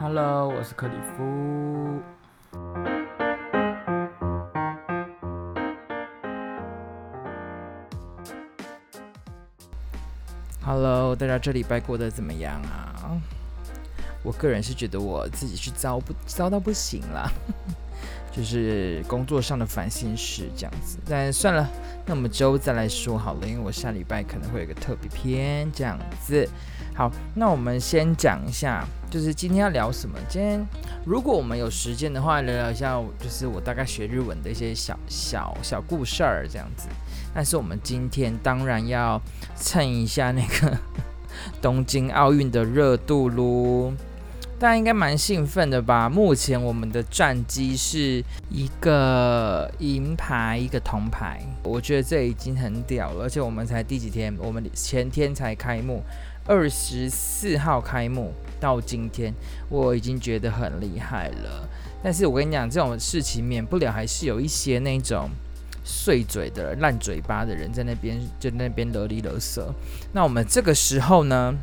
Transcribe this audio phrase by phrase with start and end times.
[0.00, 2.00] Hello，我是克里夫。
[10.62, 13.20] Hello，大家这礼拜过得怎么样啊？
[14.22, 17.28] 我个人是觉得我自己是糟不糟到不行了。
[18.30, 21.68] 就是工作上的烦心事这样子，但算了，
[22.06, 26.48] 那我们之后再来说好了，因为我下礼拜可能会有个特别篇这样子。
[26.98, 30.18] 好，那我们先讲一下，就是今天要聊什么？
[30.28, 30.66] 今天
[31.04, 36.88] 如果我们有时间的话，聊聊一下，就是我大概学日文的一些小小小故事儿这样子。
[37.32, 39.22] 但是我们今天当然要
[39.54, 40.76] 蹭一下那个
[41.62, 43.92] 东京奥运的热度喽。
[44.58, 46.08] 大家应该蛮兴奋的吧？
[46.08, 48.20] 目前我们的战绩是
[48.50, 53.22] 一个银牌，一个铜牌，我觉得这已经很屌了。
[53.22, 54.34] 而且我们才第几天？
[54.36, 56.02] 我们前天才开幕，
[56.48, 59.32] 二十四号开幕到今天，
[59.68, 61.68] 我已经觉得很厉害了。
[62.02, 65.28] 但是我跟你讲，这种事情免不了还是有一些那种
[65.84, 69.62] 碎嘴的烂嘴巴的人在那边，就那边啰里啰嗦。
[70.12, 71.54] 那我们这个时候呢，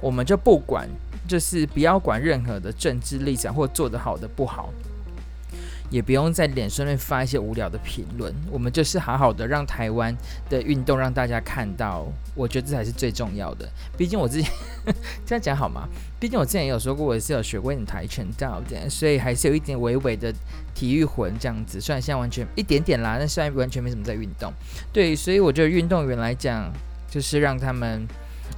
[0.00, 0.88] 我们就不管。
[1.28, 4.72] 就是不要管任何的政治立场或做得好的不好，
[5.90, 8.34] 也不用在脸上面发一些无聊的评论。
[8.50, 10.16] 我们就是好好的让台湾
[10.48, 13.68] 的运动让大家看到，我觉得这才是最重要的。
[13.98, 14.48] 毕竟我自己
[15.26, 15.88] 这样讲好吗？
[16.18, 20.32] 毕竟我之前也有说过，我也是有学过一点跆拳道的，所以还是有一点微微的
[20.74, 21.80] 体育魂这样子。
[21.80, 24.52] 虽然现在完全一点点啦，但虽然完全没什么在运动。
[24.92, 26.72] 对，所以我觉得运动员来讲，
[27.10, 28.06] 就是让他们。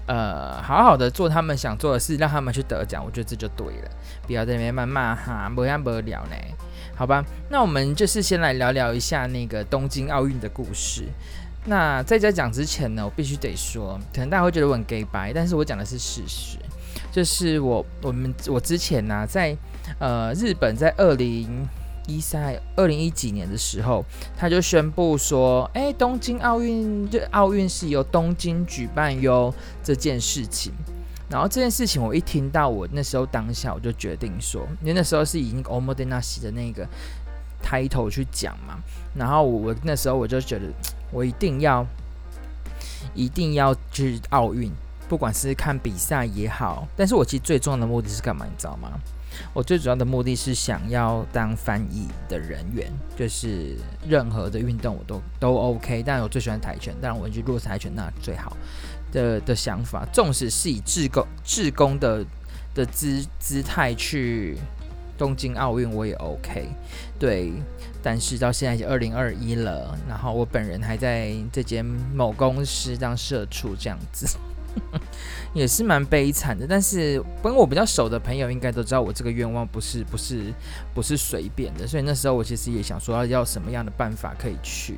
[0.06, 3.90] 呃，好好的做他们想做的事，让他们去得奖，我觉得这就对了。
[4.26, 6.36] 不要在那边谩骂哈，没完没了呢。
[6.94, 11.04] 好吧，那我们就是先来聊聊一下那个东京奥运的故事。
[11.64, 16.58] 那在这讲之前呢，我必须得说，可能大家会觉得我很假掰，但是我讲的是事实。
[17.10, 19.56] 就是我我们我之前呢、在
[19.98, 21.66] 呃日本在二零。
[22.06, 24.04] 一三二零一几年的时候，
[24.36, 30.72] 他就宣布说：“哎、东京奥运这奥运是由东京举办哟。”这件事情，
[31.28, 36.86] 然后这件事情我一听到，我那时候当下我就决定说，因为那时候是以那个 omotenashi 的那个
[37.64, 38.78] title 去讲嘛，
[39.14, 40.66] 然后我我那时候我就觉得，
[41.10, 41.84] 我一定要
[43.14, 44.70] 一定要去奥运，
[45.08, 48.90] 不管是看比赛也好，但是我其实最重要的目的是干嘛，你知道吗？
[49.52, 53.76] 我最主要的目的是想要当翻译的人员，就是
[54.08, 56.02] 任何的运动我都都 OK。
[56.04, 58.56] 但我最喜欢跆拳，当然我就落跆拳那最好
[59.12, 60.06] 的的想法。
[60.12, 62.24] 纵使是以志工志工的
[62.74, 64.56] 的姿姿态去
[65.18, 66.68] 东京奥运，我也 OK。
[67.18, 67.52] 对，
[68.02, 74.26] 但是到现在已经二零二一了，然后我本人还在这间某公司当社畜这样子。
[75.54, 80.52] 也是蛮悲惨的，但是跟我比较熟的朋友应该都知道，我这个愿望不是不是
[80.94, 84.96] 不是随便的，所以那时候我其实也想说要什么样的办法可以去，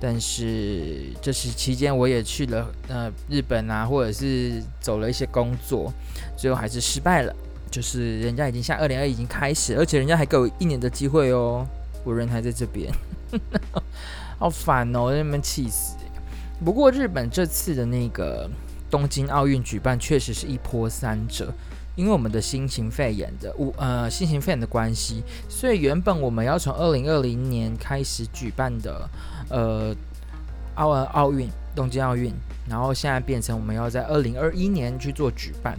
[0.00, 5.92] 但是就是期间我也去了呃日本啊，或者是走了一些工作，
[6.36, 7.32] 最后还是失败了，
[7.70, 11.64] 就是人家已经下二零二已经开始，而且人家还给我一年的机会哦，
[12.02, 12.92] 我人还在这边，
[14.38, 15.94] 好烦哦，让你们气死。
[16.64, 18.50] 不过日本这次的那个。
[18.96, 21.52] 东京奥运举办确实是一波三折，
[21.96, 29.06] 因为我们的新型肺炎的五呃新型肺炎的关系，所以原本我们要从二零二零年开始举办的
[29.50, 29.94] 呃
[30.76, 32.32] 奥奥运东京奥运，
[32.66, 35.76] 然后现在变成我们要在二零二一年去做举办，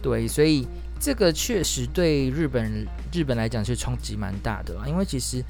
[0.00, 0.64] 对，所以
[1.00, 5.44] 这个确实对日本日本来讲是冲击蛮大的，因为其实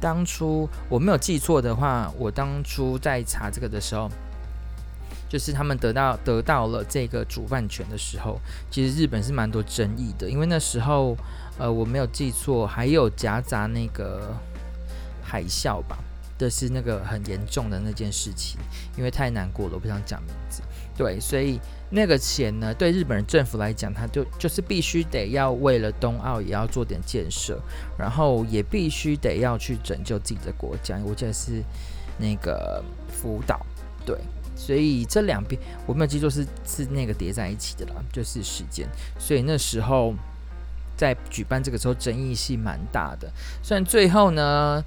[0.00, 4.10] 当初我没有记错的话，我当初在查这个的时候。
[5.34, 8.38] 就是他们得到得到了这个主办权的时候，
[8.70, 11.16] 其实日本是蛮多争议的，因为那时候，
[11.58, 14.32] 呃，我没有记错，还有夹杂那个
[15.24, 15.98] 海啸吧，
[16.38, 18.60] 这是那个很严重的那件事情，
[18.96, 20.62] 因为太难过了，我不想讲名字。
[20.96, 21.58] 对，所以
[21.90, 27.60] 那个钱呢，对日本人政府来讲，他就就是必须得要为了冬奥也要做点建设，
[27.98, 30.96] 然后也必须得要去拯救自己的国家。
[31.04, 31.60] 我记得是
[32.18, 33.66] 那个福岛，
[34.06, 34.16] 对。
[34.56, 38.88] 所以这两边我没有记错，是是那个叠在一起的啦，就是时间。
[39.18, 40.14] 所以那时候
[40.96, 43.30] 在举办这个时候争议性蛮大的。
[43.62, 44.82] 虽然最后呢，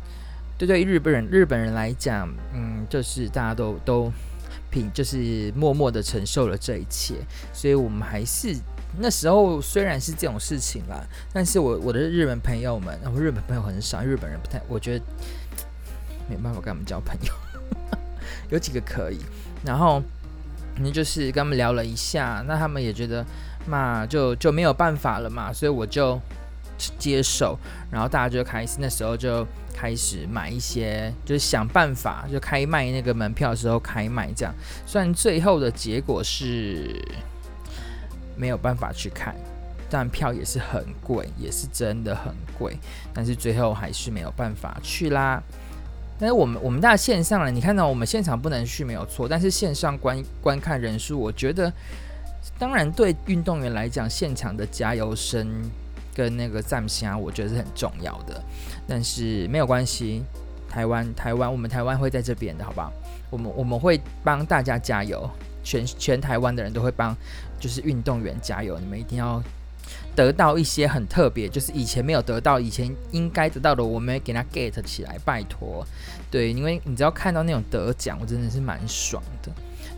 [0.58, 4.12] 对对日本人日本人来讲，嗯，就是大家都都
[4.72, 7.16] 凭就是默默的承受了这一切。
[7.54, 8.56] 所以我们还是
[9.00, 15.06] 那时候虽然是这种事情啦，但是我我的日本朋友们，我日本朋友很少，日本人不太，我觉得
[16.30, 17.34] 没办法跟他们交朋友。
[18.50, 19.20] 有几个可以。
[19.66, 20.02] 然后，
[20.78, 23.26] 你就是跟他们聊了一下，那他们也觉得
[23.68, 26.20] 嘛就就没有办法了嘛，所以我就
[26.98, 27.58] 接受，
[27.92, 34.54] 然后大家就开始那时候就开始买一些，就是想办法就开卖那个门票的时候开卖这样，
[34.86, 37.04] 虽然最后的结果是
[38.36, 39.36] 没有办法去看，
[39.90, 42.78] 但票也是很贵，也是真的很贵，
[43.12, 45.42] 但是最后还是没有办法去啦。
[46.20, 51.72] 但是我们我们大家线上了，你看到我们现场不能去没有错，但是线上观观看人数，我觉得。
[52.58, 55.48] 当然，对运动员来讲，现场的加油声
[56.16, 58.42] 跟那个赞声，我觉得是很重要的。
[58.88, 60.24] 但是没有关系，
[60.68, 62.92] 台湾台湾，我们台湾会在这边的，好不好？
[63.30, 65.30] 我们我们会帮大家加油，
[65.62, 67.16] 全全台湾的人都会帮，
[67.60, 68.80] 就是运动员加油。
[68.80, 69.44] 你们一定要
[70.16, 75.86] 得到一些很特别，就是以前没有得到，以前应该得到的，我们会给他 get 起来，拜托。
[76.30, 79.52] 对，因为你只要看到那种得奖，我真的是蛮爽的。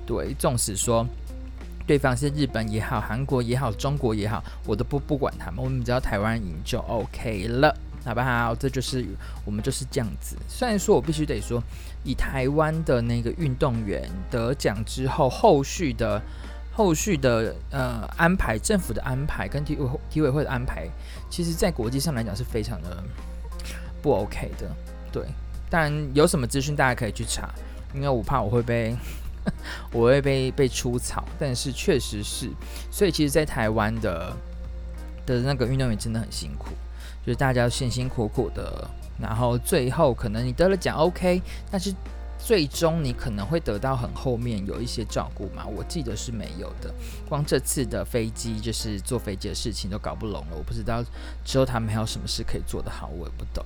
[0.05, 1.07] 对，纵使说。
[1.87, 7.75] 对方是日本也好，韩国也好，中国也好，我都不不管他们，我们只要台湾赢就 OK 了，
[8.05, 8.53] 好不好？
[8.53, 9.03] 这就是
[9.43, 10.35] 我们就是这样子。
[10.47, 11.59] 虽然说我必须得说，
[12.03, 16.21] 以台湾的那个运动员得奖之后，后续的
[16.79, 20.87] 后续的呃安排，政府的安排跟体委体委会的安排，
[21.29, 23.03] 其实在国际上来讲是非常的
[24.01, 24.65] 不 OK 的。
[25.11, 25.25] 对，
[25.69, 27.49] 当然有什么资讯大家可以去查，
[27.93, 28.95] 因为我怕我会被。
[29.91, 32.49] 我会被被出草，但是确实是，
[32.91, 34.35] 所以其实，在台湾的
[35.25, 36.67] 的那个运动员真的很辛苦，
[37.25, 38.87] 就是大家辛辛苦苦的，
[39.19, 41.41] 然后最后可能你得了奖，OK，
[41.71, 41.91] 但是
[42.49, 45.63] 最终你可能会得到很后面有一些照顾嘛？
[45.67, 46.91] 我记得是没有的，
[47.27, 51.05] 光这次的飞机就是坐飞机的事情都搞不拢了，我不知道
[51.45, 53.63] 之后他们还有什么事可以做得好，我也不懂。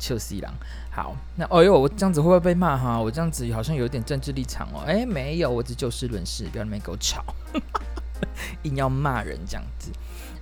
[0.00, 0.52] 秋西郎，
[0.90, 3.00] 好，那哎呦，我这样子会不会被骂哈？
[3.00, 4.82] 我这样子好像有点政治立场哦。
[4.84, 7.24] 哎，没有，我只就事论事，不要那边给我吵，
[8.64, 9.92] 硬要骂人这样子。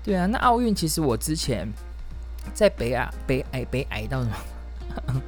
[0.02, 1.70] 对啊，那奥运其实我之前
[2.54, 5.22] 在北亚北矮北矮到什么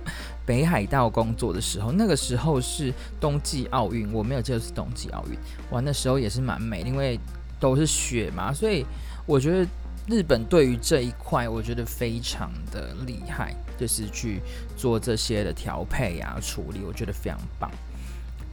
[0.45, 5.39] 北海道工作的时候，那个时候是冬季奥运，我没有记得是冬季奥运。
[5.71, 7.19] 哇，那时候也是蛮美，因为
[7.59, 8.85] 都是雪嘛，所以
[9.27, 9.69] 我觉得。
[10.09, 14.41] 日本对于这一块，我觉得非常的厉害，就是去
[14.77, 17.71] 做这些的调配啊、处理，我觉得非常棒。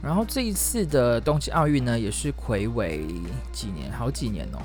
[0.00, 3.04] 然后这一次的冬季奥运呢，也是魁违
[3.52, 4.62] 几年，好几年哦，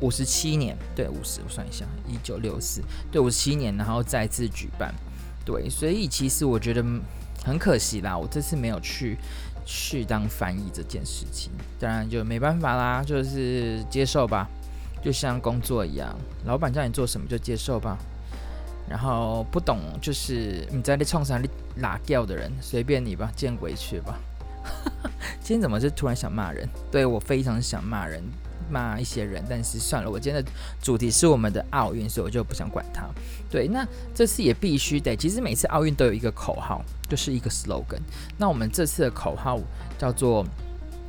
[0.00, 4.94] 五十七年，对，五十，我算一下，一九六四，对，五十七年，然后再次举办，
[5.46, 6.84] 对，所以其实我觉得
[7.44, 9.16] 很可惜啦，我这次没有去
[9.64, 14.46] 去当翻译这件事情，当然就没办法啦，就是接受吧。
[15.02, 16.12] 就像工作一样，
[16.46, 17.96] 老板叫你做什么就接受吧。
[18.88, 24.18] 然后不懂就是你在那创伤里拉掉的人，随便你吧，见鬼去吧。
[25.40, 26.68] 今天怎么就突然想骂人？
[26.90, 28.20] 对，我非常想骂人，
[28.70, 30.50] 骂一些人，但是算了，我今天的
[30.82, 33.06] 主题是我们的奥运，所以我就不想管他。
[33.50, 38.00] 对，那这次也必须得，其实每次奥运都有一个口号，就是一个 slogan。
[38.38, 39.58] 那我们这次的口号
[39.98, 40.46] 叫做。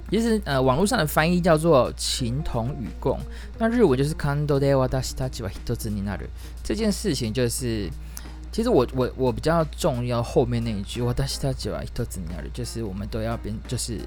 [0.09, 3.19] 其实，呃，网络上的翻译叫做“情同与共”，
[3.59, 6.23] 那日文就是 “kando de wa dasita ji wa hitotsu ni naru”。
[6.63, 7.89] 这件事情就是，
[8.49, 13.99] 其实我我我比较重要后面那一句 “watashi tachi wa hitotsu ni naru”，就是我们都要变，就是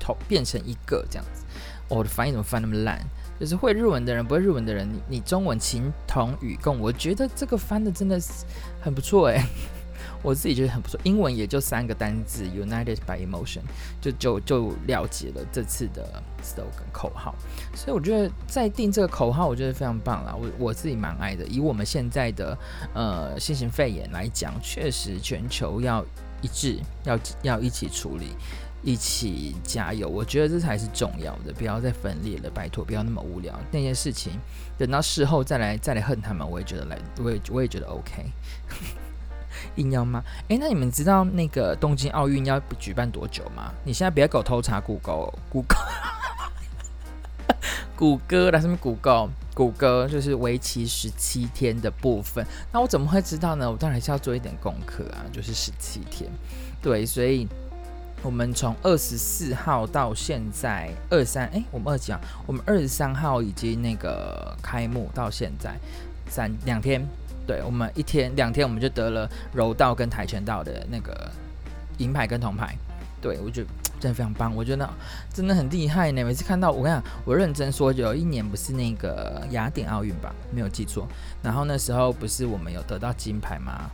[0.00, 1.44] 同变成一个这样子。
[1.88, 3.00] 我的翻译怎么翻那么烂？
[3.40, 8.44] 就是会日文的人，不会日文的人，你你中文“情同与共”，我觉得这个翻的真的是
[8.80, 9.40] 很不错诶。
[10.20, 13.60] 我自己觉得很不错，英文也就三个单字，United by Emotion，
[14.00, 17.32] 就就就了解了这次的 slogan 口号。
[17.76, 20.34] 所以我觉得在定这个口号，我觉得非常棒啦。
[20.34, 21.46] 我我自己蛮爱的。
[21.46, 22.58] 以我们现在的
[22.94, 26.04] 呃新型肺炎来讲，确实全球要
[26.42, 28.32] 一致，要要一起处理，
[28.82, 30.08] 一起加油。
[30.08, 33.58] 我觉得这才是重要的，不要再分裂了，拜托，不要那么无聊。
[33.70, 34.32] 那件事情
[34.76, 38.26] 等到事后再来再来恨他们，我也觉得来，我也我也觉得 OK。
[39.74, 40.22] 硬要吗？
[40.48, 43.72] 哎、那你们知道那个东京奥运要举办多久吗？
[43.84, 45.76] 你现在别给我偷查谷歌，谷歌，
[47.96, 49.28] 谷歌来什么谷歌？
[49.54, 52.46] 谷歌就是为期十七天的部分。
[52.72, 53.68] 那我怎么会知道呢？
[53.68, 56.30] 我当然是要做一点功课啊，就是十七天。
[56.80, 57.48] 对，所以
[58.22, 62.20] 我们从二十四号到现在二三，哎，我们二几啊？
[62.46, 65.76] 我们二十三号已经那个开幕到现在
[66.28, 67.06] 三两天。
[67.46, 71.30] 对，我们一天两天，我们就得了柔道跟跆拳道的那个
[71.98, 72.76] 银牌跟铜牌。
[73.20, 74.88] 对，我觉得真的非常棒，我觉得
[75.32, 76.22] 真的很厉害呢。
[76.24, 81.06] 每次看到我跟你讲，我认真说，有一年不是那个雅典奥运吧，没有记错。
[81.42, 83.90] 然后那时候不是我们有得到金牌吗？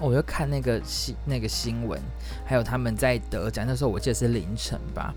[0.00, 2.00] 我就看那个新那个新闻，
[2.44, 5.14] 还有他们在得奖，那时候我记得是凌晨吧。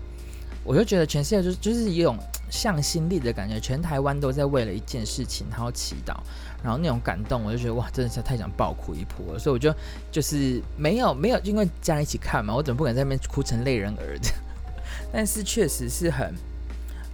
[0.64, 2.18] 我就觉得全世界就是就是一种
[2.50, 6.16] 向心力的感觉，全台湾都在为了一件事情然后祈祷，
[6.60, 9.38] 然后那种感动，我就觉得哇，真的是太想爆哭一波了。
[9.38, 9.72] 所以我就
[10.10, 14.28] 就是没有没有，因为家人一起看嘛，我怎么不敢在那边哭成泪人儿的？
[15.12, 16.34] 但是确实是很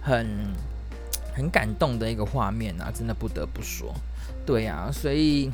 [0.01, 0.27] 很
[1.35, 3.93] 很感动的一个画面啊，真的不得不说，
[4.47, 5.51] 对呀、啊，所以。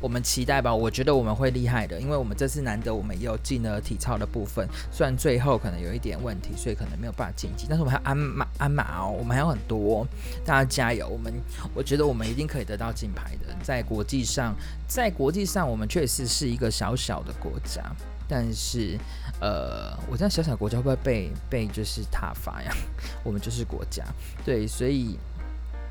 [0.00, 10.06] 我们期待吧，我觉得我们会厉害的，因为我们这次难得我们也有进了体操的部分，虽然最后可能有一点问题，所以可能没有办法晋级，但是我们还有鞍马鞍马哦，我们还有很多，
[10.44, 11.08] 大家加油！
[11.08, 11.32] 我们
[11.74, 14.54] 我觉得我们一定可以得到金牌的，在国际上，
[14.86, 17.82] 在国际上我们确实是一个小小的国家，
[18.28, 18.98] 但是
[19.40, 22.74] 呃，我这样小小国家会不会被被就是挞伐呀？
[23.22, 24.04] 我们就是国家，
[24.44, 25.18] 对，所以。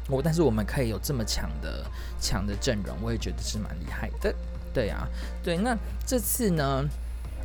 [0.09, 1.85] 我但是我们可以有这么强的
[2.19, 4.33] 强的阵容，我也觉得是蛮厉害的。
[4.73, 5.07] 对啊，
[5.43, 6.83] 对，那这次呢，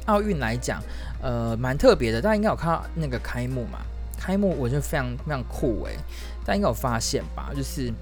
[0.06, 0.82] 奥运来讲，
[1.22, 2.20] 呃，蛮特别的。
[2.20, 3.78] 大家应该有看到那个开幕嘛？
[4.18, 5.96] 开幕我觉得非常非常酷诶，
[6.44, 7.50] 大家应该有发现吧？
[7.54, 7.92] 就是，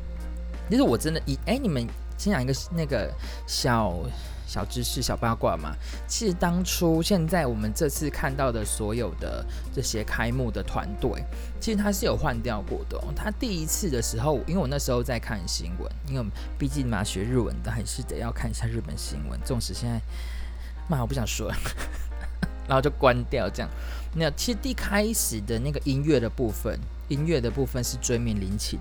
[0.70, 1.86] 其实我真的以哎，你们
[2.16, 3.12] 先讲一个那个
[3.46, 3.94] 小。
[4.46, 5.74] 小知识、小八卦嘛。
[6.06, 11.24] 其实当初、现在我们这次看到的所有的这些开幕的团队，
[11.60, 13.12] 其实他是有换掉过的哦。
[13.14, 16.24] 他第一次的时候，因为我那时候在看新闻，因为
[16.58, 19.38] 毕竟嘛学日文的还是得要看一下日本新闻。
[19.44, 20.00] 纵使现在
[20.88, 21.56] 嘛我不想说了，
[22.68, 23.68] 然后就关掉这样。
[24.14, 28.78] 那其实第一开始的那个音乐的部分，音乐的部分是椎名林檎。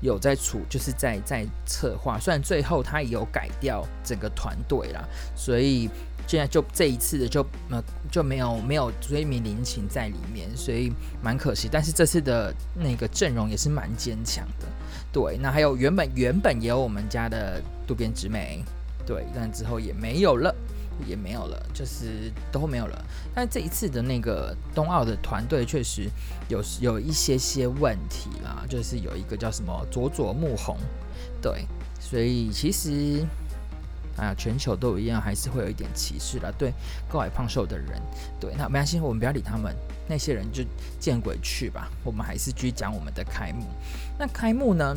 [0.00, 5.02] 有在处，就是在在策划，虽然最后他也有改掉整个团队啦，
[5.34, 5.88] 所以
[6.26, 11.68] 现在就这一次的就呃就没有没有追名林檎在里面，所以蛮可惜。
[11.70, 14.66] 但是这次的那个阵容也是蛮坚强的，
[15.12, 15.38] 对。
[15.38, 18.62] 那还有原本原本也有我们家的渡边直美，
[19.06, 20.54] 对，但之后也没有了。
[21.06, 23.04] 也没有了，就是都没有了。
[23.34, 26.08] 但这一次的那个冬奥的团队确实
[26.48, 30.78] 有有一些些问题啦，就是有一个叫什么佐佐木宏，
[31.42, 31.66] 对，
[32.00, 33.24] 所以其实
[34.16, 36.50] 啊，全球都一样，还是会有一点歧视啦。
[36.56, 36.72] 对
[37.08, 38.00] 高矮胖瘦的人，
[38.40, 39.74] 对，那没关系，我们不要理他们，
[40.08, 40.64] 那些人就
[40.98, 41.90] 见鬼去吧。
[42.02, 43.66] 我们还是继续讲我们的开幕。
[44.18, 44.96] 那开幕呢？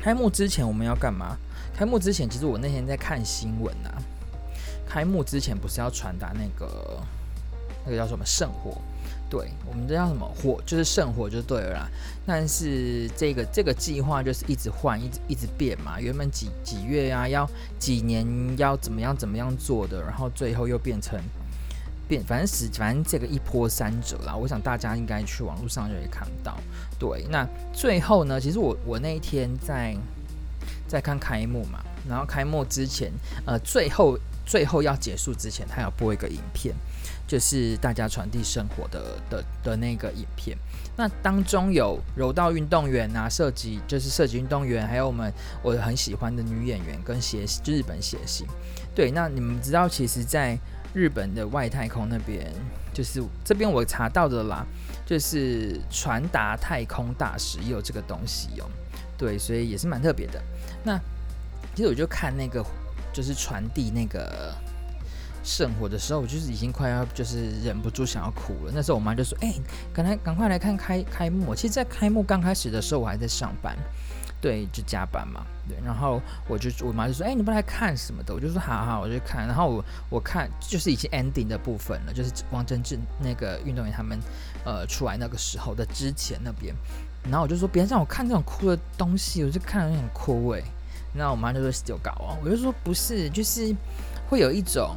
[0.00, 1.36] 开幕之前我们要干嘛？
[1.74, 3.90] 开幕之前，其实我那天在看新闻啊。
[4.88, 6.98] 开幕之前不是要传达那个
[7.84, 8.78] 那个叫什么圣火？
[9.30, 10.58] 对，我们这叫什么火？
[10.64, 11.88] 就是圣火就对了啦。
[12.24, 16.00] 但是这个这个计划就是一直换，一直一直变嘛。
[16.00, 17.46] 原本几几月啊，要
[17.78, 18.26] 几年
[18.56, 21.20] 要怎么样怎么样做的，然后最后又变成
[22.08, 24.34] 变，反正是反正这个一波三折啦。
[24.34, 26.58] 我想大家应该去网络上就可以看到。
[26.98, 29.94] 对，那最后呢，其实我我那一天在
[30.86, 33.12] 在看开幕嘛，然后开幕之前，
[33.44, 34.18] 呃，最后。
[34.48, 36.74] 最后要结束之前，他要播一个影片，
[37.26, 40.56] 就是大家传递圣火的的的那个影片。
[40.96, 45.30] 那当中有柔道运动员啊，射击就是射击运动员，还有我们
[45.62, 48.46] 我很喜欢的女演员跟谐就日本谐星。
[48.94, 50.58] 对，那你们知道，其实，在
[50.94, 52.50] 日本的外太空那边，
[52.94, 54.64] 就是这边我查到的啦，
[55.04, 58.64] 就是传达太空大使也有这个东西哦。
[59.18, 60.42] 对，所以也是蛮特别的。
[60.82, 60.98] 那
[61.74, 62.64] 其实我就看那个。
[63.18, 64.54] 就是传递那个
[65.42, 68.72] 圣火的时候，我就是已经快要就是忍不住想要哭了。
[68.72, 69.52] 那时候我妈就说：“哎、
[69.92, 73.76] 赶快赶快来看开开幕。”其实，在开幕刚开始的时候，我还在上班，
[74.40, 75.76] 对，就加班嘛，对。
[75.84, 84.16] 然后我就我妈就说：“哎、你不来看什么的？”我就说：“好好，我就看。”然后我我看就是已经 ending 的部分了，就是王贞治那个运动员他们
[84.64, 86.72] 呃出来那个时候的之前那边。
[87.24, 90.62] 然后我就说：“别让我看这种哭的东西，我就看了有点哭哎。”
[91.12, 93.74] 那我妈就说是丢稿哦，我就说不是，就是
[94.28, 94.96] 会有一种，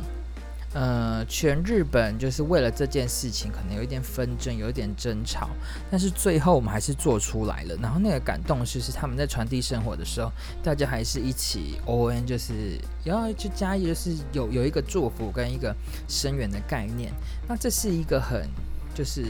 [0.73, 5.49] 呃，全日本就是为了这件事情，可能有一点纷争，有一点争吵，
[5.89, 7.75] 但是最后我们还是做出来了。
[7.81, 15.75] 然后那个感动是，是他们在传递生活的时候，大家还是一起 ON，就是要去加一，就是有有一个祝福跟一个
[16.07, 17.11] 深远的概念。
[17.47, 18.47] 那这是一个很，
[18.93, 19.25] 就是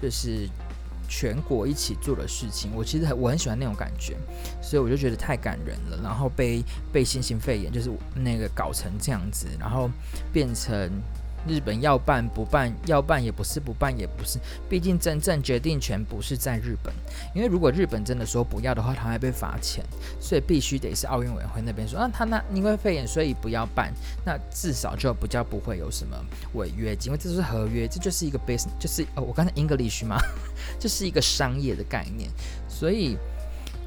[0.00, 0.48] 就是。
[1.14, 4.16] 全国一起做的事情，我其实很我很喜欢那种感觉，
[4.62, 6.00] 所以我就觉得太感人了。
[6.02, 9.90] 然后被被新型肺炎就是那个搞成这样子，然后
[10.32, 10.90] 变成。
[11.46, 16.92] 日本要办不办，要办也不是，不办也不是，毕竟真正决定权不是在日本。
[17.34, 19.84] 因为如果日本真的说不要的话，他还被罚钱，
[20.20, 23.92] 所以必须得是奥运委员会那边说啊，他那因为肺炎所以不要办，
[24.24, 26.16] 那至少就比较不会有什么
[26.54, 30.18] 违约金，因为这是合约，这就是一个 business，就是哦，我刚才 English 吗？
[30.78, 32.30] 这是一个商业的概念，
[32.68, 33.16] 所以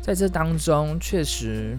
[0.01, 1.77] 在这当中确实。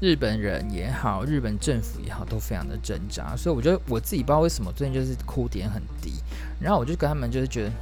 [0.00, 6.12] 日本人也好，日本政府也好，都非常的挣扎，所以我觉得我自己不知道为什么最近就是哭点很低，
[6.60, 7.72] 然后我就跟他们就是觉得，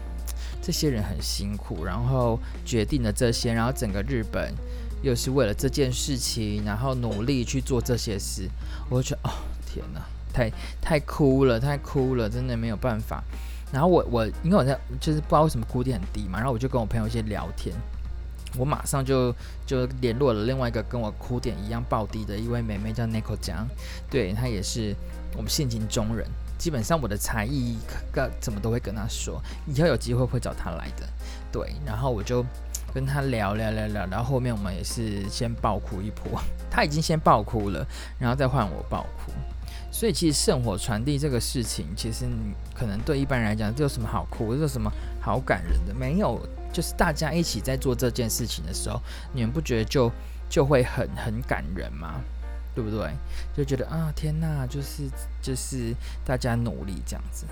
[0.61, 4.54] 这些人很辛苦，然后决定了这些，然后整个日本
[5.02, 8.49] 又是为了这件事情，然后努力去做这些事，
[8.88, 9.33] 我就觉得哦，
[9.66, 10.00] 天哪，
[10.33, 13.25] 太太哭了，太哭了，真的没有办法。
[13.73, 17.75] 然后我我因为我在就是不知道为什么哭点很低嘛，然后我就跟我朋友一些聊天，
[18.59, 19.35] 我马上就
[19.66, 23.66] 就联络了另外一个跟我哭点一样爆低的一位妹妹叫 Nico 酱，
[24.11, 24.94] 对，她也是
[25.37, 26.26] 我们性情中人，
[26.59, 27.76] 基本上我的才艺
[28.12, 31.06] 个怎么都会跟她说，以后有机会会找她来的，
[31.50, 32.44] 对，然后我就
[32.94, 36.40] 跟她聊聊聊聊，然后后面我们也是先爆哭一波，
[36.71, 37.87] 她已经先爆哭了，
[38.18, 39.32] 然后再换我爆哭。
[39.90, 44.90] 所以其实圣火传递这个事情，其实你可能对一般人来讲，这有什么好哭，这有什么
[45.21, 45.94] 好感人的？
[45.94, 46.40] 没有，
[46.73, 49.00] 就是大家一起在做这件事情的时候，
[49.33, 50.11] 你们不觉得就
[50.49, 52.21] 就会很很感人吗？
[52.75, 53.11] 对不对？
[53.55, 55.02] 就觉得啊，天哪，就是
[55.43, 57.45] 就是大家努力这样子。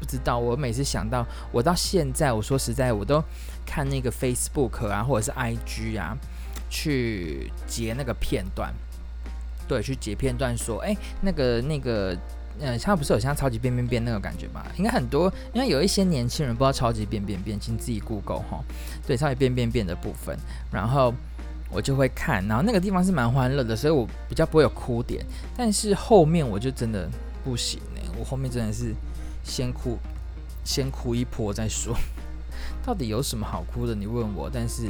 [0.00, 3.22] 不知道，我每次想到，我到现在，我说实在，我都
[3.66, 6.16] 看那个 Facebook 啊，或者是 IG 啊，
[6.70, 8.72] 去截那个片段。
[9.68, 12.16] 对，去截片段说，哎，那个那个，
[12.60, 14.66] 嗯，他不是有像超级变变变那个感觉吧？
[14.76, 18.62] 应该很多，因为有一些年轻人不知道超级变变变，请自己 Google 哈。
[19.06, 20.36] 对，超级变变变的部分，
[20.70, 21.12] 然后
[21.70, 25.24] 我就会看，然后那个地方是蛮欢乐的，所以我比较不会有哭点。
[25.56, 27.08] 但是后面我就真的
[27.42, 28.94] 不行呢，我后面真的是
[29.42, 29.98] 先哭，
[30.62, 31.96] 先哭一波再说。
[32.84, 33.94] 到底有什么好哭的？
[33.94, 34.86] 你问我，但是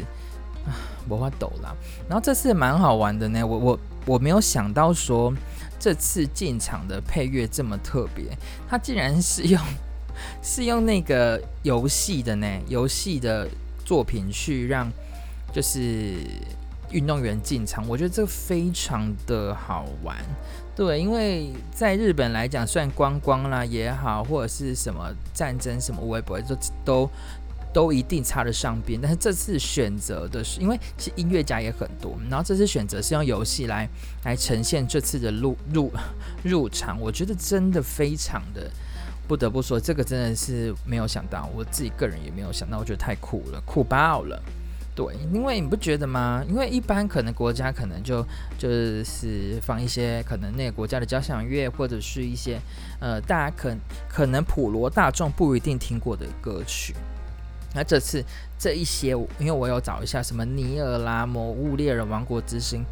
[0.66, 0.76] 啊，
[1.08, 1.74] 没法抖啦。
[2.08, 3.78] 然后这次蛮好玩的呢，我我。
[4.04, 5.32] 我没有想到说
[5.82, 8.26] 这次进场的配乐这么特别，
[8.68, 9.60] 它竟然是用
[10.40, 13.48] 是用那个游戏的呢，游戏的
[13.84, 14.88] 作品去让
[15.52, 16.14] 就是
[16.92, 20.16] 运动员进场，我觉得这非常的好玩。
[20.76, 27.10] 对，因为在日本来讲，算观光啦也好，或者是什么战争什么，微博都都。
[27.72, 33.88] 都一定插得上边，但是这次选择的是，因为其实音乐家也很多，然后这次选择是用游戏来
[34.24, 35.90] 来呈现这次的入入
[36.44, 38.70] 入场，我觉得真的非常的
[39.26, 44.42] 不得不说，这个真的是没有想到，我自己个人也没有想到，我觉得太酷了，酷爆了，
[44.94, 46.44] 对，因为你不觉得吗？
[46.46, 48.22] 因为一般可能国家可能就
[48.58, 48.68] 就
[49.02, 52.60] 是放一些可能那个国家的交响乐，或者是一些
[53.00, 53.74] 呃大家可
[54.08, 56.94] 可能普罗大众不一定听过的歌曲。
[57.74, 58.24] 那这次
[58.58, 62.84] 这一些，因为我有找一下什么尼尔啦、魔物猎人王国之心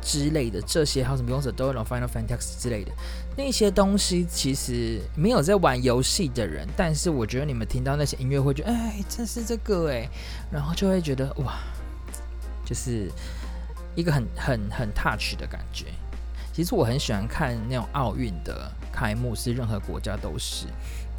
[0.00, 2.90] 之类的这些，还有什么勇者斗恶龙 Final Fantasy 之类的
[3.36, 10.08] 那些东西，其实没有在玩游戏的人，但是我觉得你们听到那些音乐会觉得，哎，真是这个哎，
[10.50, 11.58] 然后就会觉得哇，
[12.64, 13.10] 就是
[13.94, 15.86] 一个很很很 touch 的感觉。
[16.52, 20.66] 其实我很喜欢看那种奥运的开幕式，任何国家都是。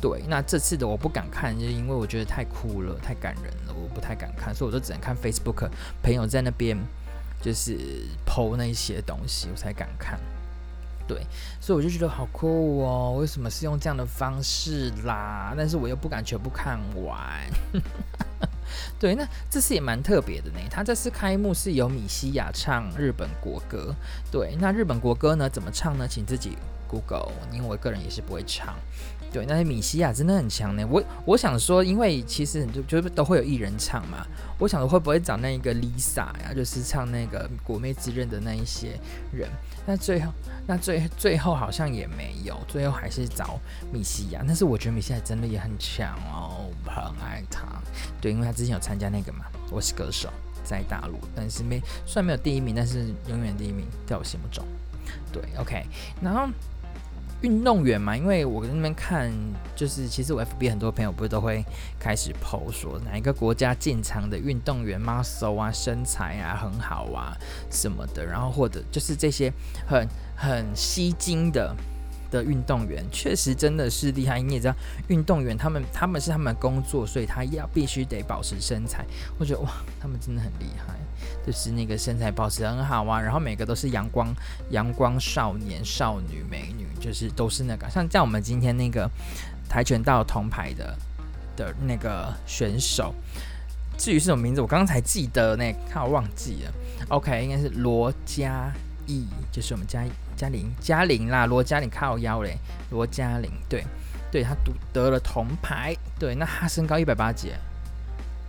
[0.04, 5.70] 对，那这次的我不敢看，就是因为我觉得太哭了，太感人了，我不太敢看，所以我就只能看 Facebook
[6.02, 6.78] 朋友在那边
[7.42, 10.20] 就是剖那一些东西，我才敢看。
[11.08, 11.26] 对，
[11.62, 15.54] 所以我就觉得好酷哦，为什么是用这样的方式啦？
[15.56, 17.42] 但是我又不敢全部看完。
[19.00, 20.60] 对，那这次也蛮特别的呢。
[20.70, 23.96] 他这次开幕是由米西亚唱日本国歌。
[24.30, 26.06] 对，那日本国歌呢，怎么唱呢？
[26.06, 26.58] 请自己
[26.90, 28.76] Google，因为我个人也是不会唱。
[29.34, 30.86] 对，那些米西亚真的很强呢。
[30.88, 34.28] 我我想说，因为其实就就都会有艺人唱嘛。
[34.60, 38.92] 我想说会不会找那一个 Lisa 呀，就是唱那个《鬼灭之刃》的那一些
[39.32, 39.50] 人。
[39.88, 40.32] 那最后，
[40.68, 43.60] 那最最后好像也没有，最后还是找
[43.92, 44.44] 米西亚。
[44.46, 47.64] 但是我觉得米西亚真的也很强哦，我很爱他。
[48.22, 50.30] 对，因为他之前有参加那个嘛，《我是歌手》
[50.64, 54.64] 在大陆，但是没虽然没有第一名，但是永远第一名在我心目中。
[55.32, 55.84] 对，OK，
[56.22, 56.48] 然后。
[57.44, 59.32] 运动员嘛，因为我在那边看，
[59.76, 61.64] 就是其实我 FB 很多朋友不是都会
[62.00, 67.38] 开始 po 说哪一个国家进场的运动员 muscle 啊、身材啊很好啊
[67.70, 69.52] 什么的，然后或者就是这些
[69.86, 71.76] 很很吸睛的。
[72.32, 74.74] 的运动员确实真的是厉害，你也知道，
[75.08, 79.06] 运动员他们他们是他们的工作，所以他要必须得保持身材。
[79.38, 79.70] 我觉得哇，
[80.02, 80.96] 他们真的很厉害，
[81.46, 84.34] 就是那个身材保持很好啊，然后每个都是阳光
[84.72, 89.10] 阳光少年少女美女，就是都是那个像像我们今天那个
[89.68, 90.98] 跆拳道铜牌的
[91.58, 93.14] 的那个选手，
[93.98, 96.72] 至于是什么名字，我刚才记得呢，看我忘记了。
[97.10, 98.72] OK，应该是罗嘉
[99.06, 100.06] 熠，就是我们嘉
[100.38, 102.58] 嘉玲，嘉玲啦，罗嘉玲靠腰嘞，
[102.90, 103.84] 罗嘉玲，对，
[104.32, 107.52] 对他得得了铜牌，对，那他身高一百八几，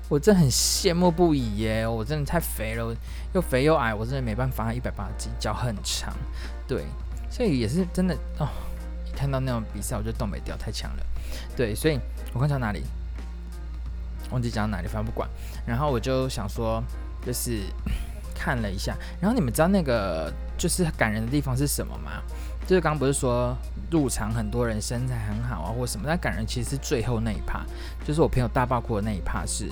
[0.08, 2.94] 我真很羡慕不已耶，我真的太肥了，
[3.34, 6.14] 又肥又矮，我真的没办法，一百八几，脚很长，
[6.68, 6.84] 对，
[7.34, 8.46] 所以也是真的哦，
[9.04, 11.02] 一看到那种比赛我就动没掉，太强了，
[11.56, 11.98] 对，所以
[12.32, 12.84] 我刚讲哪里，
[14.30, 15.28] 忘记讲到哪里，反正不管。
[15.66, 16.80] 然后我就想说，
[17.26, 17.62] 就是
[18.38, 18.96] 看了一下。
[19.20, 22.22] 然后你们知道那个就是感人的地方是什么吗？
[22.68, 23.56] 就是刚不是说
[23.90, 26.04] 入场很多人身材很好啊，或什么？
[26.06, 27.66] 但感人其实是最后那一趴，
[28.06, 29.68] 就是我朋友大爆哭的那一趴是，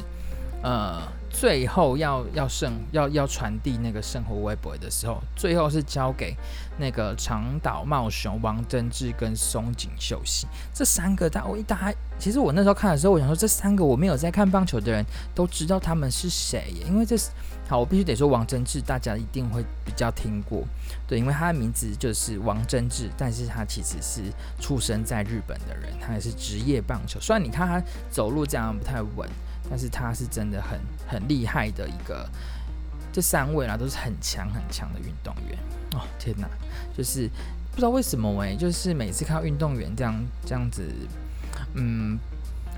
[0.64, 1.00] 呃。
[1.32, 6.36] 最后要要圣要要传递那个圣火微博的时候，最后是交给
[6.78, 11.28] 那个长岛茂雄、王贞治跟松井秀喜这三个。
[11.28, 17.30] 大我一大家，其实我那时候看的时候，我想说这三个我没有在看棒球的人都知道他们是谁，因为这是
[17.66, 20.62] 好，我必须得说王贞治，大家一定会比较听过，
[21.08, 24.20] 对，因为他的名字就是王贞治，但是他其实是
[24.60, 29.26] 出生在日本的人，他也是职业棒球，虽然你看他走路这样不太稳。
[29.72, 32.28] 但是他是真的很很厉害的一个，
[33.10, 35.58] 这三位啦都是很强很强的运动员
[35.94, 36.06] 哦！
[36.18, 36.46] 天哪，
[36.94, 37.26] 就是
[37.70, 40.86] 不知道为什么哎、欸，就是每次看到运动员这样这样子，
[41.72, 42.18] 嗯，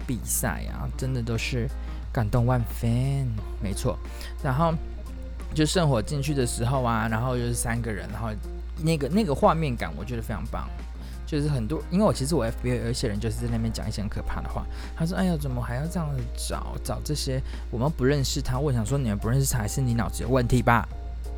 [0.06, 1.68] 比赛啊，真的都是
[2.12, 3.26] 感动万分，
[3.60, 3.98] 没错。
[4.40, 4.72] 然后
[5.52, 8.28] 就圣火进去的时候啊，然后就是三个人，然后
[8.84, 10.70] 那个那个画面感，我觉得非常棒。
[11.26, 14.64] 就是很多，因为我其实我 FB 有一些人就是在那边讲一些很可怕的话。
[14.96, 18.58] 他说：“哎呀，怎么还要这样子找找这些我们不认识他？
[18.58, 20.86] 我想说你们不认识他，还是你脑子有问题吧？”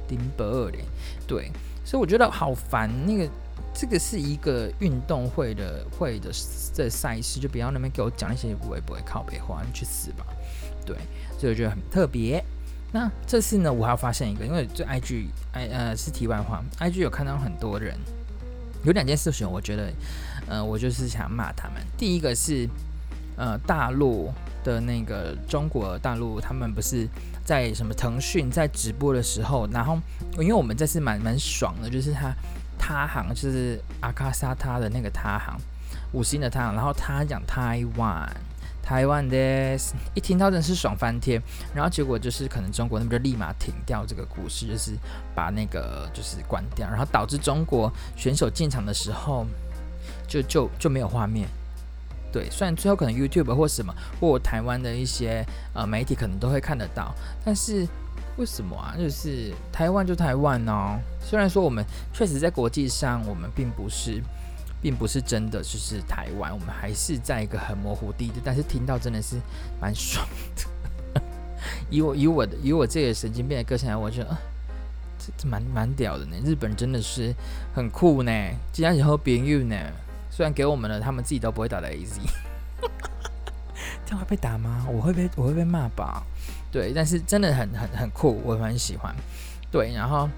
[0.08, 0.84] 丁伯二连，
[1.26, 1.50] 对，
[1.84, 2.88] 所以我觉得好烦。
[3.06, 3.28] 那个
[3.74, 6.30] 这个是一个运动会的会的
[6.72, 10.24] 这赛事，就不要那边给我讲一些不会不会靠北话，你去死吧。
[10.84, 10.96] 对，
[11.38, 12.44] 所以我觉得很特别。
[12.92, 17.98] 那这次呢，我还要发现一个，因为这 IG I 呃是题外话，IG 有看到很多人。
[18.86, 19.92] 有两件事情，我觉得，
[20.48, 21.82] 呃，我就是想骂他们。
[21.98, 22.68] 第一个是，
[23.36, 27.04] 呃，大陆的那个中国大陆，他们不是
[27.44, 29.98] 在什么腾讯在直播的时候，然后
[30.38, 32.32] 因为我们这次蛮蛮爽的，就是他
[32.78, 35.58] 他行就是阿卡莎他的那个他行
[36.12, 38.36] 五星的他行，然后他讲台湾。
[38.86, 39.36] 台湾的，
[40.14, 41.42] 一听到真是爽翻天，
[41.74, 44.92] 然后结果就是可能中国那边就立马停掉这个故事，就是
[45.34, 49.44] 把那个就是关掉，然后导致中国选手进场的时候
[50.28, 51.48] 就就就没有画面。
[52.32, 55.44] 对，虽然最后可能 YouTube 或什么或台湾的一些
[55.74, 57.12] 呃媒体可能都会看得到，
[57.44, 57.84] 但是
[58.36, 58.94] 为什么啊？
[58.96, 64.22] 就是台湾就台湾哦，虽然说我们确实在国际上我们并不是。
[64.86, 69.36] 并不是真的，就是台湾，我们还是在一个很模糊地带，但是听到真的是
[69.80, 71.20] 蛮爽的。
[71.90, 74.36] 以我以我的以我这个神经病的个性来，我觉得，
[75.18, 76.36] 这这蛮蛮屌的呢。
[76.44, 77.34] 日本真的是
[77.74, 78.30] 很酷呢，
[78.72, 79.76] 竟然以后别用呢。
[80.30, 82.20] 虽然给我们了，他们自己都不会打的 AZ，
[84.06, 84.86] 这样会被打吗？
[84.88, 86.22] 我会被我会被骂吧？
[86.70, 89.12] 对，但是真的很很很酷，我很喜欢。
[89.68, 90.30] 对，然后。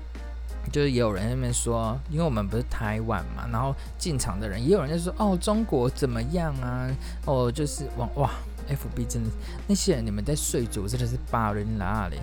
[0.71, 6.89] 就是也有人那边说，因为我们不是台湾嘛，然后进场的人也有人在说，哦，中国怎么样啊？
[7.25, 8.31] 哦，就是哇哇
[8.69, 9.31] ，FB 真的
[9.67, 12.19] 那些人，你们在睡着真的是巴人拉嘞？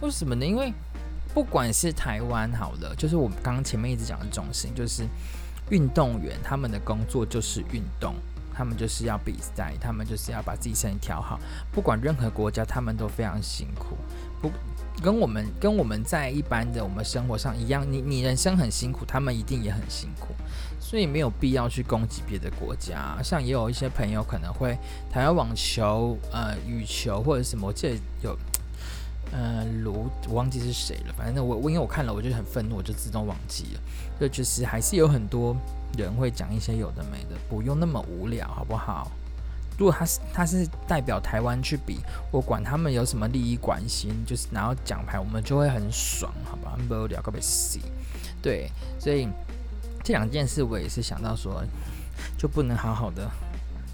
[0.00, 0.44] 为什么呢？
[0.44, 0.72] 因为
[1.34, 5.06] 不管是台湾好了，就是我们刚刚前面一直讲的中心，就是
[5.70, 8.14] 运动员他们的工作就是运动，
[8.54, 11.38] 他们就是要比赛，他们就是要把自己身体调好，
[11.72, 13.96] 不管任何国家，他们都非常辛苦。
[14.40, 14.50] 不。
[15.02, 20.34] 跟我们跟我们在一般的我们生活上一样，你你人生很辛苦，他们一定也很辛苦，
[20.78, 23.16] 所以没有必要去攻击别的国家。
[23.22, 24.76] 像也有一些朋友可能会
[25.10, 28.38] 台湾网球、呃羽球或者什么，我记得有
[29.32, 31.14] 呃卢，忘记是谁了。
[31.16, 33.80] 反正我我因为我看了，我就很愤怒，我就自动忘记了。
[34.20, 35.56] 就就是还是有很多
[35.96, 39.10] 人会讲一些有的没的，不用那么无聊，好不好？
[39.80, 46.76] 如果他是他是代表台湾去比，我管他们有什么利益关系，就是拿到奖牌，我们就会很爽，好吧？
[46.86, 47.78] 不聊个别事，
[48.42, 49.26] 对，所以
[50.04, 51.64] 这两件事我也是想到说，
[52.36, 53.26] 就不能好好的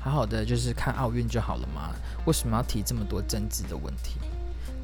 [0.01, 1.95] 好好的就是看奥运就好了嘛？
[2.25, 4.19] 为什么要提这么多政治的问题？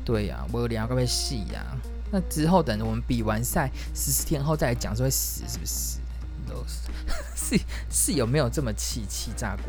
[0.05, 1.67] 对呀、啊，我聊个别戏呀。
[2.13, 5.99] 那之后等着我们比完赛十四天后再来讲，就会死是不是？
[6.49, 6.87] 都是
[7.35, 9.65] 是是有没有这么气气炸过？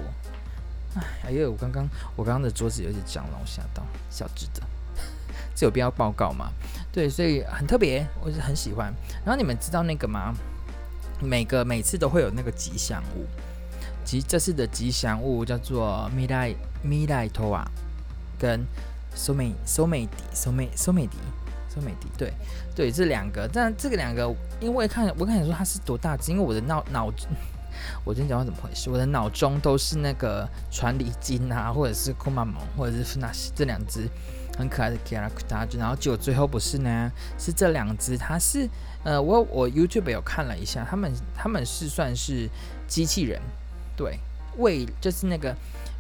[1.24, 4.62] 哎，因为我刚刚我刚刚的桌子有点脏了，我吓到，小智的，
[5.56, 6.52] 这有必要报告吗？
[6.92, 8.94] 对，所以很特别，我是很喜欢。
[9.26, 10.34] 然后你们知道那个吗？
[11.20, 13.26] 每个每次都会有那个吉祥物，
[14.04, 17.66] 吉这次的吉祥物叫做米莱米莱托瓦
[18.38, 18.66] 跟
[19.16, 21.18] 苏美苏美迪苏美苏美迪
[21.70, 22.34] 苏美迪，对
[22.76, 27.12] 对，这两个，但这个两个，因为看我看你说它是多大只，因为我的脑脑。
[28.04, 28.90] 我今天讲话怎么回事？
[28.90, 34.08] 我的脑中都是那个传礼金啊，或者是库玛蒙，或者是那这两只
[34.58, 38.70] 很可爱的 character，然后结果最后不是呢，是这两只，它是
[39.04, 42.50] 呃，我我 YouTube 有看了一下，他们他们是算是
[42.88, 43.42] 机器人，
[43.96, 44.20] 对，
[44.58, 45.56] 为就是那个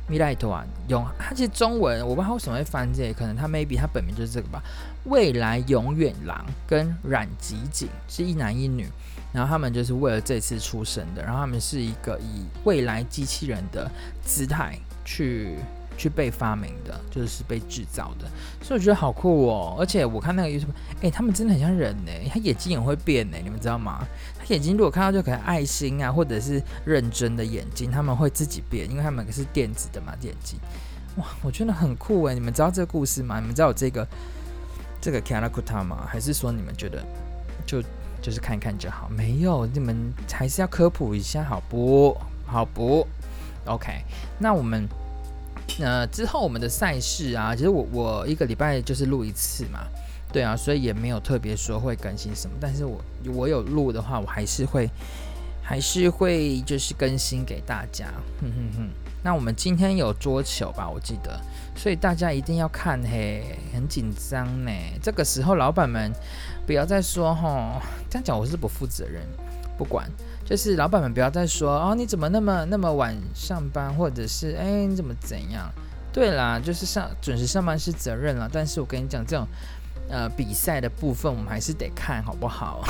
[0.08, 4.62] 米莱托啊，永，它其实中文我不知道为什么会翻这，可能它 maybe 它本名就是这个吧。
[5.06, 8.88] 未来永远郎跟染吉景是一男一女，
[9.34, 13.92] 然后他们就是为了这次出生的，然后他们是一个以未来机器人的
[14.24, 15.58] 姿态去
[15.98, 18.28] 去被发明的，就是被制造的，
[18.62, 19.76] 所以我觉得好酷哦。
[19.80, 20.68] 而且我看那个 YouTube，
[21.02, 24.06] 哎，他们真的很像人呢，他眼睛也会变呢，你们知道吗？
[24.38, 30.60] 他眼睛如果看到就可能爱心啊，或者是认真的眼睛，他们会自己变，因为他们是电子的嘛，眼睛。
[31.18, 32.34] 哇，我觉得很酷哎！
[32.34, 33.40] 你们知道这个故事吗？
[33.40, 34.08] 你们知道有这个？
[35.00, 36.08] 这个 Karakuta 吗？
[36.08, 37.06] 还是说你们觉得
[37.66, 37.84] 就
[38.24, 39.08] 就是看看就好？
[39.10, 42.18] 没有，你们还是要科普一下，好不？
[42.48, 43.06] 好不
[43.66, 43.92] ？OK，
[44.40, 44.88] 那我们
[45.80, 49.80] 呃之后我们的赛事啊，其实我我一个礼拜就是录一次嘛，
[50.32, 53.02] 对啊，所以也没有特别说会更新什么，但是我
[53.34, 54.90] 我有录的话，我还是会
[55.62, 58.06] 还是会就是更新给大家。
[58.40, 58.90] 哼哼哼。
[59.24, 60.90] 那我们今天有桌球吧？
[60.90, 61.40] 我记得。
[61.76, 64.72] 所以大家一定要看嘿，很紧张呢。
[65.02, 66.12] 这个时候，老板们
[66.66, 69.22] 不要再说吼，这样讲我是不负责任。
[69.78, 70.08] 不管，
[70.46, 75.68] 就是老板们不要再说哦，你怎么那么那么晚上班，或者是哎你怎么怎样？
[76.14, 78.48] 对啦，就是上准时上班是责任了。
[78.54, 79.48] 但是我跟你讲，这种
[80.10, 82.84] 呃比赛的部分，我们还是得看好不好？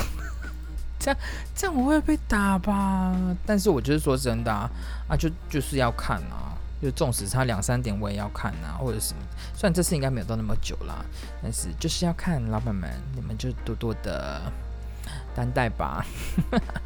[1.00, 1.20] 这样
[1.54, 3.16] 这样我会被打吧？
[3.46, 4.70] 但是我就是说真的啊，
[5.08, 6.53] 啊就就是要看啊。
[6.84, 9.22] 就纵使差两三点，我也要看啊，或者什么。
[9.54, 11.02] 虽然这次应该没有到那么久啦，
[11.42, 14.42] 但是就是要看，老板们，你们就多多的
[15.34, 16.04] 担待吧。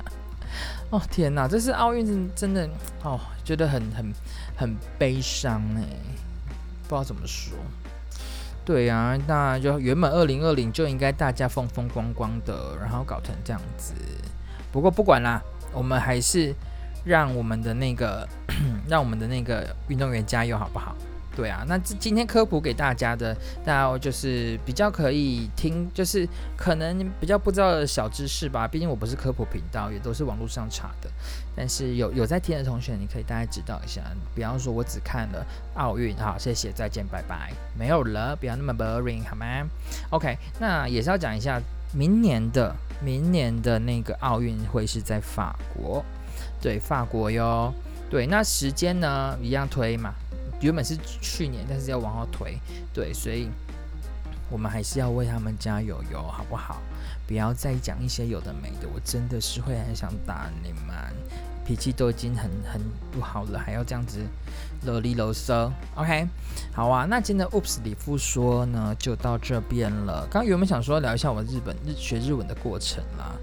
[0.91, 2.71] 哦天哪，这次奥运真的
[3.03, 4.13] 哦，觉得很很
[4.57, 5.83] 很悲伤哎，
[6.85, 7.59] 不知道怎么说。
[8.65, 13.95] 对呀、啊，那就原本二零二零就应该大家风风光光的，然后搞成这样子。
[14.71, 16.55] 不过不管啦，我们还是。
[17.09, 18.29] 让我们的那个，
[18.87, 20.95] 让我们的那个运动员加油，好不好？
[21.35, 23.33] 对啊，那这今天科普给大家的，
[23.65, 28.67] 大家就是比较可以听，就是可能比较不知道的小知识吧。
[28.67, 31.09] 毕竟我不是科普频道，也都是网络上查的。
[31.57, 34.03] 但是有有在听的同学，你可以大概知道一下。
[34.35, 39.47] 比方说，我只看了奥运，好，谢谢，再见，拜拜，没有了，不要那么 boring 好吗
[40.11, 41.63] ？OK，那也是要讲一下
[41.95, 46.05] 明年的明年的那个奥运会是在法国。
[46.61, 47.73] 对，法国哟，
[48.11, 50.13] 对，那时间呢一样推嘛，
[50.61, 52.59] 原本是去年，但是要往后推，
[52.93, 53.49] 对，所以
[54.51, 56.81] 我们还是要为他们加油哟，好不好？
[57.29, 60.97] 不要再讲一些有的没的，我真的是会很想打你们，
[61.65, 62.81] 脾气都已经很很
[63.13, 64.19] 不好了，还要这样子
[64.85, 66.27] 啰里啰嗦，OK？
[66.73, 70.27] 好啊，那今天的 Oops 里夫说呢就到这边了。
[70.29, 73.37] 刚原本想说聊一下我日本日学日文的过程啦，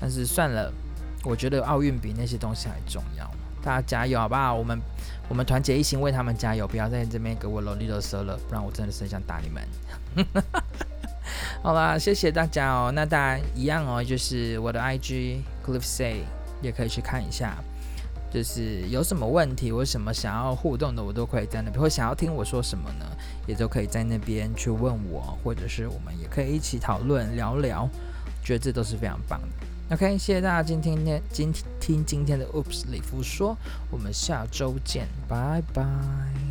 [0.00, 0.72] 但是算了。
[1.24, 3.30] 我觉得奥运比那些东西还重要，
[3.62, 4.54] 大家加油好不好？
[4.54, 4.78] 我们
[5.28, 9.62] 我们团结一心为他们加油，不要在这边给我啰里啰嗦了，不然我真的是很想打你们。
[11.62, 12.90] 好啦，谢谢大家哦。
[12.92, 16.24] 那大家一样哦，就是我的 IG Cliff Say
[16.60, 17.56] 也可以去看一下，
[18.32, 23.06] 就是有什么问题，或什么想要互动的，我都可以在那边，或想要听我说什么呢，
[23.46, 27.88] 也都可以在那边去问我，或者是我们也可以一起讨论聊聊，
[28.44, 29.71] 觉得这都是非常棒的。
[29.90, 30.96] OK，谢谢大家今天
[31.30, 33.56] 今天听今天的 Oops 李福说，
[33.90, 36.41] 我们下周见，拜拜。